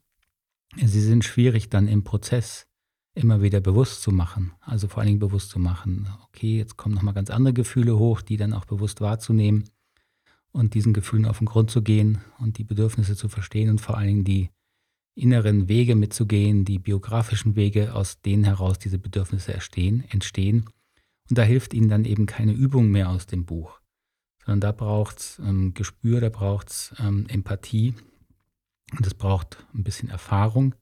Sie 0.76 1.00
sind 1.00 1.24
schwierig 1.24 1.68
dann 1.70 1.88
im 1.88 2.04
Prozess 2.04 2.66
immer 3.14 3.42
wieder 3.42 3.60
bewusst 3.60 4.02
zu 4.02 4.12
machen. 4.12 4.52
Also 4.60 4.86
vor 4.86 4.98
allen 4.98 5.08
Dingen 5.08 5.18
bewusst 5.18 5.50
zu 5.50 5.58
machen, 5.58 6.08
okay, 6.24 6.58
jetzt 6.58 6.76
kommen 6.76 6.94
nochmal 6.94 7.14
ganz 7.14 7.30
andere 7.30 7.54
Gefühle 7.54 7.98
hoch, 7.98 8.22
die 8.22 8.36
dann 8.36 8.52
auch 8.52 8.64
bewusst 8.64 9.00
wahrzunehmen 9.00 9.64
und 10.52 10.74
diesen 10.74 10.92
Gefühlen 10.92 11.26
auf 11.26 11.38
den 11.38 11.46
Grund 11.46 11.70
zu 11.70 11.82
gehen 11.82 12.18
und 12.38 12.58
die 12.58 12.64
Bedürfnisse 12.64 13.16
zu 13.16 13.28
verstehen 13.28 13.70
und 13.70 13.80
vor 13.80 13.96
allen 13.96 14.08
Dingen 14.08 14.24
die 14.24 14.50
inneren 15.18 15.68
Wege 15.68 15.94
mitzugehen, 15.94 16.64
die 16.64 16.78
biografischen 16.78 17.56
Wege, 17.56 17.94
aus 17.94 18.20
denen 18.20 18.44
heraus 18.44 18.78
diese 18.78 18.98
Bedürfnisse 18.98 19.52
entstehen, 19.52 20.04
entstehen 20.10 20.68
und 21.28 21.36
da 21.36 21.42
hilft 21.42 21.74
ihnen 21.74 21.88
dann 21.88 22.04
eben 22.04 22.26
keine 22.26 22.52
Übung 22.52 22.90
mehr 22.90 23.10
aus 23.10 23.26
dem 23.26 23.44
Buch, 23.44 23.80
sondern 24.44 24.60
da 24.60 24.72
braucht 24.72 25.18
es 25.18 25.38
ähm, 25.44 25.74
Gespür, 25.74 26.20
da 26.20 26.28
braucht 26.30 26.70
es 26.70 26.94
ähm, 26.98 27.26
Empathie 27.28 27.94
und 28.96 29.06
es 29.06 29.14
braucht 29.14 29.66
ein 29.74 29.84
bisschen 29.84 30.08
Erfahrung 30.08 30.74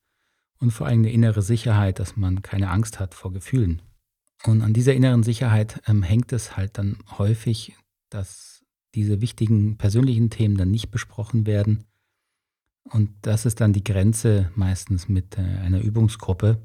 und 0.59 0.71
vor 0.71 0.87
allem 0.87 1.01
eine 1.01 1.13
innere 1.13 1.43
Sicherheit, 1.43 1.99
dass 1.99 2.17
man 2.17 2.43
keine 2.43 2.71
Angst 2.71 3.01
hat 3.01 3.15
vor 3.15 3.33
Gefühlen. 3.33 3.83
Und 4.45 4.63
an 4.63 4.73
dieser 4.73 4.95
inneren 4.95 5.23
Sicherheit 5.23 5.83
ähm, 5.87 6.03
hängt 6.03 6.33
es 6.33 6.57
halt 6.57 6.79
dann 6.79 6.99
häufig, 7.19 7.75
dass 8.11 8.65
diese 8.95 9.21
wichtigen 9.21 9.77
persönlichen 9.77 10.31
Themen 10.31 10.57
dann 10.57 10.71
nicht 10.71 10.91
besprochen 10.91 11.47
werden. 11.47 11.85
Und 12.91 13.11
das 13.23 13.47
ist 13.47 13.61
dann 13.61 13.73
die 13.73 13.85
Grenze 13.85 14.51
meistens 14.55 15.09
mit 15.09 15.39
äh, 15.39 15.43
einer 15.43 15.81
Übungsgruppe, 15.81 16.63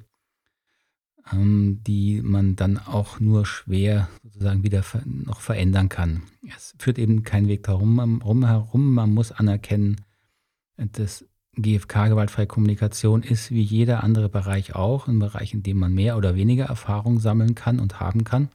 ähm, 1.32 1.82
die 1.86 2.22
man 2.22 2.56
dann 2.56 2.78
auch 2.78 3.20
nur 3.20 3.46
schwer 3.46 4.10
sozusagen 4.24 4.64
wieder 4.64 4.84
noch 5.06 5.42
verändern 5.42 5.90
kann. 5.90 6.24
Es 6.56 6.76
führt 6.78 7.00
eben 7.00 7.24
kein 7.24 7.48
Weg 7.48 7.64
darum 7.64 8.00
rum 8.22 8.46
herum. 8.46 8.94
Man 8.94 9.14
muss 9.14 9.32
anerkennen, 9.32 10.02
dass 10.78 11.26
GFK, 11.56 12.10
gewaltfreie 12.10 12.48
Kommunikation, 12.48 13.24
ist 13.24 13.52
wie 13.52 13.62
jeder 13.62 14.04
andere 14.04 14.30
Bereich 14.30 14.76
auch 14.76 15.08
ein 15.08 15.20
Bereich, 15.20 15.54
in 15.54 15.64
dem 15.64 15.78
man 15.78 15.94
mehr 15.94 16.18
oder 16.18 16.36
weniger 16.36 16.66
Erfahrung 16.66 17.20
sammeln 17.20 17.56
kann 17.56 17.80
und 17.80 18.00
haben 18.00 18.24
kann. 18.24 18.50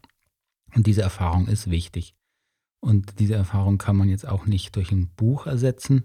Und 0.74 0.86
diese 0.86 1.02
Erfahrung 1.02 1.46
ist 1.46 1.70
wichtig. 1.70 2.14
Und 2.80 3.18
diese 3.18 3.34
Erfahrung 3.34 3.78
kann 3.78 3.96
man 3.96 4.08
jetzt 4.08 4.26
auch 4.26 4.46
nicht 4.46 4.76
durch 4.76 4.92
ein 4.92 5.08
Buch 5.08 5.46
ersetzen, 5.46 6.04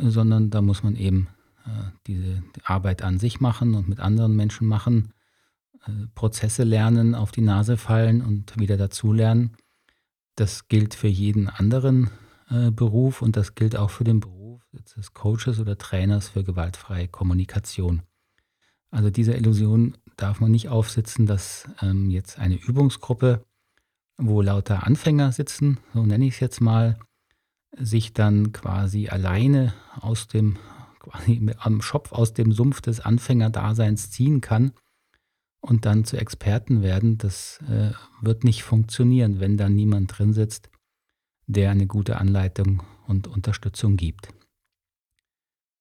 sondern 0.00 0.50
da 0.50 0.62
muss 0.62 0.82
man 0.82 0.96
eben 0.96 1.28
äh, 1.66 1.90
diese 2.06 2.42
Arbeit 2.64 3.02
an 3.02 3.18
sich 3.18 3.40
machen 3.40 3.74
und 3.74 3.88
mit 3.88 4.00
anderen 4.00 4.34
Menschen 4.34 4.66
machen 4.66 5.12
äh, 5.86 6.06
Prozesse 6.14 6.64
lernen, 6.64 7.14
auf 7.14 7.32
die 7.32 7.42
Nase 7.42 7.76
fallen 7.76 8.22
und 8.22 8.58
wieder 8.58 8.76
dazulernen. 8.76 9.56
Das 10.36 10.68
gilt 10.68 10.94
für 10.94 11.08
jeden 11.08 11.48
anderen 11.48 12.10
äh, 12.48 12.70
Beruf 12.70 13.22
und 13.22 13.36
das 13.36 13.54
gilt 13.54 13.76
auch 13.76 13.90
für 13.90 14.04
den 14.04 14.20
Beruf 14.20 14.62
des 14.72 15.12
Coaches 15.12 15.58
oder 15.58 15.76
Trainers 15.76 16.28
für 16.28 16.44
gewaltfreie 16.44 17.08
Kommunikation. 17.08 18.02
Also 18.90 19.10
dieser 19.10 19.36
Illusion 19.36 19.96
darf 20.16 20.40
man 20.40 20.50
nicht 20.50 20.68
aufsitzen, 20.68 21.26
dass 21.26 21.68
ähm, 21.80 22.10
jetzt 22.10 22.38
eine 22.38 22.56
Übungsgruppe, 22.56 23.44
wo 24.16 24.42
lauter 24.42 24.86
Anfänger 24.86 25.32
sitzen, 25.32 25.78
so 25.94 26.04
nenne 26.04 26.26
ich 26.26 26.34
es 26.34 26.40
jetzt 26.40 26.60
mal, 26.60 26.98
sich 27.76 28.12
dann 28.12 28.52
quasi 28.52 29.08
alleine 29.08 29.74
aus 30.00 30.26
dem, 30.26 30.58
quasi 30.98 31.52
am 31.58 31.82
Schopf 31.82 32.12
aus 32.12 32.32
dem 32.34 32.52
Sumpf 32.52 32.80
des 32.80 33.00
Anfängerdaseins 33.00 34.10
ziehen 34.10 34.40
kann 34.40 34.72
und 35.60 35.84
dann 35.84 36.04
zu 36.04 36.16
Experten 36.16 36.82
werden, 36.82 37.18
das 37.18 37.60
äh, 37.68 37.92
wird 38.20 38.44
nicht 38.44 38.62
funktionieren, 38.62 39.40
wenn 39.40 39.56
da 39.56 39.68
niemand 39.68 40.18
drin 40.18 40.32
sitzt, 40.32 40.70
der 41.46 41.70
eine 41.70 41.86
gute 41.86 42.18
Anleitung 42.18 42.82
und 43.06 43.26
Unterstützung 43.26 43.96
gibt. 43.96 44.28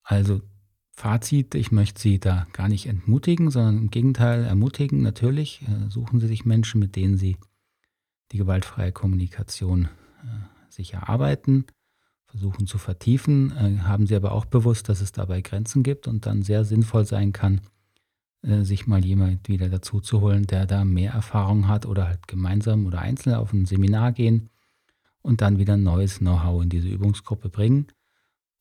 Also 0.04 0.42
Fazit, 0.92 1.56
ich 1.56 1.72
möchte 1.72 2.02
Sie 2.02 2.20
da 2.20 2.46
gar 2.52 2.68
nicht 2.68 2.88
entmutigen, 2.88 3.52
sondern 3.52 3.78
im 3.78 3.90
Gegenteil 3.90 4.44
ermutigen. 4.44 5.02
Natürlich 5.02 5.62
äh, 5.62 5.90
suchen 5.90 6.20
Sie 6.20 6.28
sich 6.28 6.44
Menschen, 6.44 6.80
mit 6.80 6.98
denen 6.98 7.18
Sie 7.18 7.38
die 8.32 8.38
gewaltfreie 8.38 8.92
Kommunikation 8.92 9.86
äh, 9.86 10.70
sich 10.70 10.94
erarbeiten, 10.94 11.66
versuchen 12.30 12.68
zu 12.68 12.78
vertiefen. 12.78 13.52
Äh, 13.58 13.84
haben 13.84 14.08
Sie 14.08 14.16
aber 14.16 14.32
auch 14.32 14.46
bewusst, 14.46 14.90
dass 14.90 15.02
es 15.02 15.12
dabei 15.12 15.42
Grenzen 15.42 15.84
gibt 15.84 16.08
und 16.08 16.26
dann 16.26 16.44
sehr 16.44 16.64
sinnvoll 16.64 17.06
sein 17.06 17.34
kann, 17.34 17.62
äh, 18.42 18.64
sich 18.64 18.88
mal 18.88 19.04
jemand 19.04 19.48
wieder 19.50 19.70
dazu 19.70 20.00
zu 20.00 20.22
holen, 20.22 20.46
der 20.46 20.66
da 20.66 20.86
mehr 20.86 21.14
Erfahrung 21.14 21.68
hat 21.68 21.86
oder 21.86 22.08
halt 22.08 22.28
gemeinsam 22.28 22.86
oder 22.86 23.00
einzeln 23.00 23.36
auf 23.36 23.52
ein 23.54 23.66
Seminar 23.66 24.12
gehen 24.12 24.50
und 25.22 25.42
dann 25.42 25.58
wieder 25.58 25.76
neues 25.78 26.20
Know-how 26.20 26.64
in 26.64 26.70
diese 26.70 26.88
Übungsgruppe 26.88 27.50
bringen. 27.50 27.88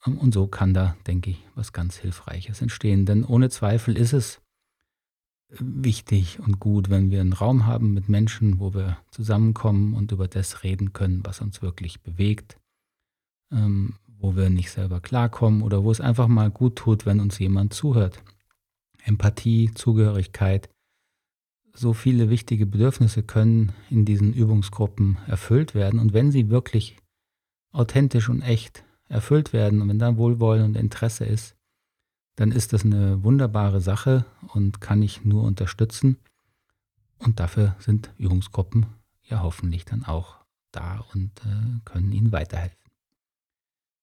Ähm, 0.07 0.19
und 0.19 0.33
so 0.33 0.47
kann 0.47 0.75
da, 0.75 0.97
denke 1.07 1.31
ich, 1.31 1.45
was 1.55 1.73
ganz 1.73 1.97
Hilfreiches 1.97 2.63
entstehen. 2.63 3.07
Denn 3.07 3.25
ohne 3.25 3.51
Zweifel 3.51 3.97
ist 3.97 4.15
es 4.15 4.41
wichtig 5.51 6.41
und 6.41 6.61
gut, 6.61 6.91
wenn 6.91 7.11
wir 7.11 7.21
einen 7.21 7.33
Raum 7.33 7.67
haben 7.67 7.95
mit 7.95 8.09
Menschen, 8.09 8.61
wo 8.61 8.75
wir 8.75 8.99
zusammenkommen 9.11 9.95
und 9.95 10.13
über 10.13 10.29
das 10.29 10.63
reden 10.63 10.93
können, 10.93 11.21
was 11.25 11.41
uns 11.41 11.63
wirklich 11.63 12.03
bewegt, 12.03 12.59
ähm, 13.53 13.95
wo 14.19 14.37
wir 14.37 14.51
nicht 14.51 14.71
selber 14.71 15.01
klarkommen 15.01 15.63
oder 15.63 15.85
wo 15.85 15.91
es 15.91 16.01
einfach 16.01 16.29
mal 16.29 16.51
gut 16.51 16.77
tut, 16.77 17.07
wenn 17.07 17.21
uns 17.21 17.39
jemand 17.39 17.73
zuhört. 17.73 18.23
Empathie, 19.05 19.71
Zugehörigkeit. 19.75 20.69
So 21.73 21.93
viele 21.93 22.29
wichtige 22.29 22.67
Bedürfnisse 22.67 23.23
können 23.23 23.73
in 23.89 24.05
diesen 24.05 24.33
Übungsgruppen 24.33 25.19
erfüllt 25.27 25.75
werden. 25.75 26.01
Und 26.01 26.13
wenn 26.13 26.33
sie 26.33 26.51
wirklich 26.51 26.97
authentisch 27.71 28.29
und 28.29 28.43
echt 28.43 28.85
erfüllt 29.09 29.53
werden 29.53 29.81
und 29.81 29.89
wenn 29.89 29.99
da 29.99 30.17
Wohlwollen 30.17 30.65
und 30.65 30.77
Interesse 30.77 31.25
ist, 31.25 31.55
dann 32.35 32.53
ist 32.53 32.73
das 32.73 32.85
eine 32.85 33.23
wunderbare 33.25 33.81
Sache 33.81 34.25
und 34.55 34.81
kann 34.81 35.03
ich 35.03 35.25
nur 35.25 35.45
unterstützen. 35.45 36.19
Und 37.19 37.41
dafür 37.41 37.75
sind 37.79 38.13
Übungsgruppen 38.17 38.87
ja 39.25 39.43
hoffentlich 39.43 39.85
dann 39.85 40.05
auch 40.05 40.37
da 40.73 41.05
und 41.13 41.33
äh, 41.45 41.81
können 41.85 42.13
Ihnen 42.13 42.33
weiterhelfen. 42.33 42.88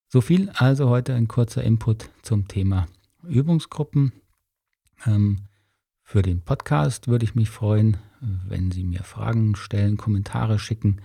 So 0.07 0.21
viel 0.21 0.49
also 0.51 0.89
heute 0.89 1.13
ein 1.13 1.27
kurzer 1.27 1.63
Input 1.63 2.09
zum 2.21 2.47
Thema 2.47 2.87
Übungsgruppen. 3.23 4.13
Ähm, 5.05 5.39
für 6.03 6.21
den 6.21 6.41
Podcast 6.41 7.07
würde 7.07 7.25
ich 7.25 7.33
mich 7.33 7.49
freuen, 7.49 7.97
wenn 8.47 8.71
Sie 8.71 8.83
mir 8.83 9.03
Fragen 9.03 9.55
stellen, 9.55 9.97
Kommentare 9.97 10.59
schicken. 10.59 11.01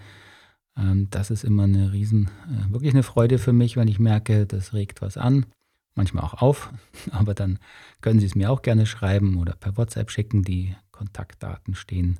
Ähm, 0.76 1.08
das 1.10 1.30
ist 1.30 1.44
immer 1.44 1.64
eine 1.64 1.92
riesen, 1.92 2.30
äh, 2.48 2.70
wirklich 2.72 2.92
eine 2.92 3.02
Freude 3.02 3.38
für 3.38 3.52
mich, 3.54 3.76
wenn 3.76 3.88
ich 3.88 3.98
merke, 3.98 4.46
das 4.46 4.74
regt 4.74 5.00
was 5.02 5.16
an. 5.16 5.46
Manchmal 5.94 6.24
auch 6.24 6.34
auf, 6.34 6.72
aber 7.10 7.34
dann 7.34 7.58
können 8.02 8.20
Sie 8.20 8.26
es 8.26 8.34
mir 8.34 8.50
auch 8.50 8.62
gerne 8.62 8.86
schreiben 8.86 9.38
oder 9.38 9.54
per 9.54 9.76
WhatsApp 9.76 10.10
schicken. 10.10 10.42
Die 10.42 10.76
Kontaktdaten 10.92 11.74
stehen 11.74 12.18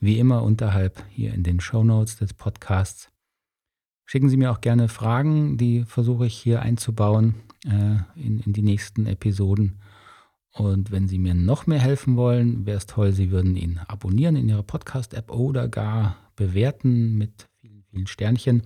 wie 0.00 0.18
immer 0.18 0.42
unterhalb 0.42 1.04
hier 1.10 1.34
in 1.34 1.42
den 1.42 1.60
Show 1.60 1.84
Notes 1.84 2.16
des 2.16 2.32
Podcasts. 2.32 3.10
Schicken 4.10 4.30
Sie 4.30 4.38
mir 4.38 4.50
auch 4.50 4.62
gerne 4.62 4.88
Fragen, 4.88 5.58
die 5.58 5.84
versuche 5.84 6.24
ich 6.24 6.34
hier 6.34 6.62
einzubauen 6.62 7.34
äh, 7.66 7.96
in, 8.16 8.40
in 8.40 8.54
die 8.54 8.62
nächsten 8.62 9.04
Episoden. 9.04 9.82
Und 10.50 10.90
wenn 10.90 11.08
Sie 11.08 11.18
mir 11.18 11.34
noch 11.34 11.66
mehr 11.66 11.78
helfen 11.78 12.16
wollen, 12.16 12.64
wäre 12.64 12.78
es 12.78 12.86
toll, 12.86 13.12
Sie 13.12 13.30
würden 13.30 13.54
ihn 13.54 13.78
abonnieren 13.86 14.36
in 14.36 14.48
Ihrer 14.48 14.62
Podcast-App 14.62 15.30
oder 15.30 15.68
gar 15.68 16.16
bewerten 16.36 17.18
mit 17.18 17.50
vielen, 17.60 17.84
vielen 17.90 18.06
Sternchen 18.06 18.62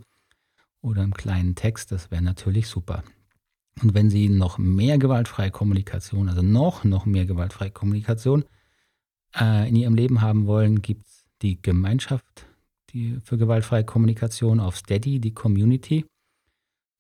oder 0.81 1.03
einem 1.03 1.13
kleinen 1.13 1.57
Text. 1.57 1.91
Das 1.91 2.13
wäre 2.13 2.23
natürlich 2.23 2.69
super. 2.69 3.03
Und 3.83 3.95
wenn 3.95 4.11
Sie 4.11 4.29
noch 4.29 4.59
mehr 4.59 4.97
gewaltfreie 4.97 5.51
Kommunikation, 5.51 6.29
also 6.29 6.43
noch, 6.43 6.85
noch 6.85 7.05
mehr 7.05 7.27
gewaltfreie 7.27 7.73
Kommunikation 7.73 8.45
äh, 9.35 9.69
in 9.69 9.75
Ihrem 9.75 9.97
Leben 9.97 10.21
haben 10.21 10.47
wollen, 10.47 10.83
gibt 10.83 11.05
es 11.05 11.25
die 11.43 11.61
Gemeinschaft 11.61 12.47
die 12.93 13.19
für 13.23 13.39
gewaltfreie 13.39 13.85
Kommunikation 13.85 14.61
auf 14.61 14.77
Steady, 14.77 15.21
die 15.21 15.35
Community. 15.35 16.05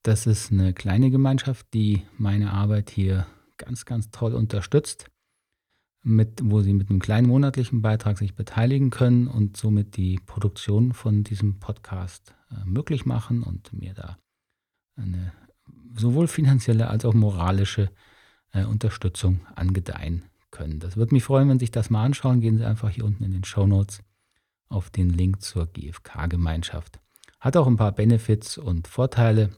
Das 0.02 0.26
ist 0.26 0.50
eine 0.50 0.72
kleine 0.72 1.10
Gemeinschaft, 1.10 1.66
die 1.74 2.02
meine 2.18 2.52
Arbeit 2.52 2.90
hier 2.90 3.26
ganz, 3.56 3.84
ganz 3.84 4.10
toll 4.10 4.34
unterstützt, 4.34 5.06
mit, 6.02 6.40
wo 6.42 6.60
Sie 6.60 6.72
mit 6.72 6.90
einem 6.90 6.98
kleinen 6.98 7.28
monatlichen 7.28 7.82
Beitrag 7.82 8.18
sich 8.18 8.34
beteiligen 8.34 8.90
können 8.90 9.28
und 9.28 9.56
somit 9.56 9.96
die 9.96 10.18
Produktion 10.26 10.92
von 10.92 11.22
diesem 11.22 11.60
Podcast 11.60 12.34
äh, 12.50 12.64
möglich 12.64 13.06
machen 13.06 13.44
und 13.44 13.72
mir 13.72 13.94
da 13.94 14.18
eine 14.96 15.32
sowohl 15.94 16.26
finanzielle 16.26 16.88
als 16.88 17.04
auch 17.04 17.14
moralische 17.14 17.90
äh, 18.52 18.64
Unterstützung 18.64 19.46
angedeihen 19.54 20.24
können. 20.50 20.80
Das 20.80 20.96
würde 20.96 21.14
mich 21.14 21.22
freuen, 21.22 21.48
wenn 21.48 21.58
Sie 21.58 21.64
sich 21.64 21.70
das 21.70 21.90
mal 21.90 22.04
anschauen. 22.04 22.40
Gehen 22.40 22.58
Sie 22.58 22.64
einfach 22.64 22.90
hier 22.90 23.04
unten 23.04 23.22
in 23.22 23.30
den 23.30 23.44
Show 23.44 23.66
Notes 23.66 24.02
auf 24.72 24.90
den 24.90 25.10
Link 25.10 25.42
zur 25.42 25.66
GFK-Gemeinschaft. 25.66 27.00
Hat 27.40 27.56
auch 27.56 27.66
ein 27.66 27.76
paar 27.76 27.92
Benefits 27.92 28.58
und 28.58 28.88
Vorteile, 28.88 29.50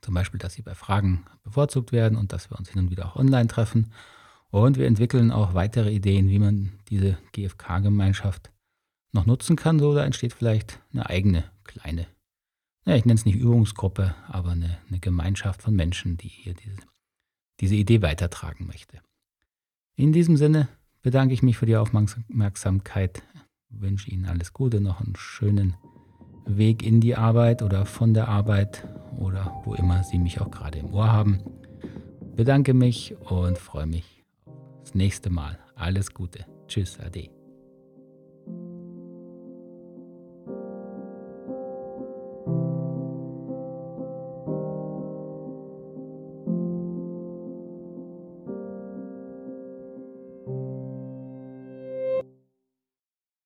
zum 0.00 0.14
Beispiel, 0.14 0.38
dass 0.38 0.54
Sie 0.54 0.62
bei 0.62 0.74
Fragen 0.74 1.24
bevorzugt 1.42 1.92
werden 1.92 2.18
und 2.18 2.32
dass 2.32 2.50
wir 2.50 2.58
uns 2.58 2.68
hin 2.68 2.80
und 2.80 2.90
wieder 2.90 3.06
auch 3.06 3.16
online 3.16 3.48
treffen. 3.48 3.92
Und 4.50 4.78
wir 4.78 4.86
entwickeln 4.86 5.30
auch 5.30 5.54
weitere 5.54 5.90
Ideen, 5.90 6.28
wie 6.28 6.38
man 6.38 6.72
diese 6.88 7.18
GFK-Gemeinschaft 7.32 8.50
noch 9.12 9.26
nutzen 9.26 9.56
kann. 9.56 9.78
So, 9.78 9.94
da 9.94 10.04
entsteht 10.04 10.32
vielleicht 10.32 10.80
eine 10.92 11.08
eigene 11.08 11.44
kleine, 11.64 12.06
ja, 12.86 12.96
ich 12.96 13.06
nenne 13.06 13.18
es 13.18 13.24
nicht 13.24 13.36
Übungsgruppe, 13.36 14.14
aber 14.28 14.50
eine, 14.50 14.78
eine 14.88 15.00
Gemeinschaft 15.00 15.62
von 15.62 15.74
Menschen, 15.74 16.18
die 16.18 16.28
hier 16.28 16.54
diese, 16.54 16.82
diese 17.60 17.74
Idee 17.76 18.02
weitertragen 18.02 18.66
möchte. 18.66 19.00
In 19.96 20.12
diesem 20.12 20.36
Sinne 20.36 20.68
bedanke 21.00 21.32
ich 21.32 21.42
mich 21.42 21.56
für 21.56 21.66
die 21.66 21.76
Aufmerksamkeit 21.76 23.22
wünsche 23.80 24.10
Ihnen 24.10 24.26
alles 24.26 24.52
Gute, 24.52 24.80
noch 24.80 25.00
einen 25.00 25.16
schönen 25.16 25.76
Weg 26.46 26.82
in 26.82 27.00
die 27.00 27.16
Arbeit 27.16 27.62
oder 27.62 27.86
von 27.86 28.14
der 28.14 28.28
Arbeit 28.28 28.86
oder 29.18 29.62
wo 29.64 29.74
immer 29.74 30.02
Sie 30.04 30.18
mich 30.18 30.40
auch 30.40 30.50
gerade 30.50 30.78
im 30.78 30.92
Ohr 30.92 31.12
haben. 31.12 31.40
Bedanke 32.36 32.74
mich 32.74 33.14
und 33.30 33.58
freue 33.58 33.86
mich 33.86 34.24
aufs 34.80 34.94
nächste 34.94 35.30
Mal. 35.30 35.58
Alles 35.76 36.12
Gute. 36.12 36.46
Tschüss, 36.66 36.98
Ade. 37.00 37.33